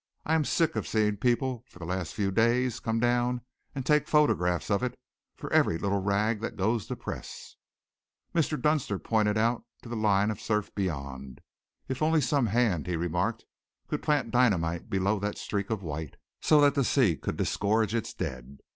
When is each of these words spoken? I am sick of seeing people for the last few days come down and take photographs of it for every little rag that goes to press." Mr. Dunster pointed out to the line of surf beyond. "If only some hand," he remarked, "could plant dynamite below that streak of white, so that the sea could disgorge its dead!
I 0.25 0.33
am 0.33 0.45
sick 0.45 0.75
of 0.75 0.87
seeing 0.87 1.17
people 1.17 1.63
for 1.69 1.77
the 1.77 1.85
last 1.85 2.15
few 2.15 2.31
days 2.31 2.79
come 2.79 2.99
down 2.99 3.41
and 3.75 3.85
take 3.85 4.07
photographs 4.07 4.71
of 4.71 4.81
it 4.81 4.97
for 5.35 5.53
every 5.53 5.77
little 5.77 6.01
rag 6.01 6.41
that 6.41 6.55
goes 6.55 6.87
to 6.87 6.95
press." 6.95 7.55
Mr. 8.33 8.59
Dunster 8.59 8.97
pointed 8.97 9.37
out 9.37 9.63
to 9.83 9.89
the 9.89 9.95
line 9.95 10.31
of 10.31 10.41
surf 10.41 10.73
beyond. 10.73 11.39
"If 11.87 12.01
only 12.01 12.19
some 12.19 12.47
hand," 12.47 12.87
he 12.87 12.95
remarked, 12.95 13.45
"could 13.89 14.01
plant 14.01 14.31
dynamite 14.31 14.89
below 14.89 15.19
that 15.19 15.37
streak 15.37 15.69
of 15.69 15.83
white, 15.83 16.15
so 16.41 16.59
that 16.61 16.73
the 16.73 16.83
sea 16.83 17.15
could 17.15 17.37
disgorge 17.37 17.93
its 17.93 18.11
dead! 18.11 18.57